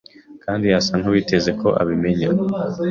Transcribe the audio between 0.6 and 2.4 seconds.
asa nkuwiteze ko abimenya!